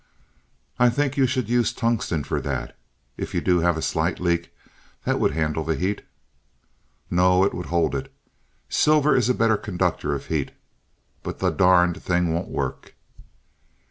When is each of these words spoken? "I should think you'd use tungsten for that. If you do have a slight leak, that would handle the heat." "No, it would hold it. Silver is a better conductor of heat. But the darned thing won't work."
"I 0.79 0.87
should 0.89 0.95
think 1.13 1.17
you'd 1.17 1.47
use 1.47 1.71
tungsten 1.71 2.23
for 2.23 2.41
that. 2.41 2.75
If 3.17 3.35
you 3.35 3.39
do 3.39 3.59
have 3.59 3.77
a 3.77 3.83
slight 3.83 4.19
leak, 4.19 4.51
that 5.05 5.19
would 5.19 5.29
handle 5.33 5.63
the 5.63 5.75
heat." 5.75 6.01
"No, 7.11 7.43
it 7.43 7.53
would 7.53 7.67
hold 7.67 7.93
it. 7.93 8.11
Silver 8.67 9.15
is 9.15 9.29
a 9.29 9.35
better 9.35 9.57
conductor 9.57 10.15
of 10.15 10.25
heat. 10.25 10.53
But 11.21 11.37
the 11.37 11.51
darned 11.51 12.01
thing 12.01 12.33
won't 12.33 12.47
work." 12.49 12.95